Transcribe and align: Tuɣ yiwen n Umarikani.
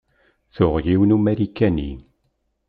Tuɣ 0.55 0.75
yiwen 0.85 1.09
n 1.13 1.15
Umarikani. 1.17 1.91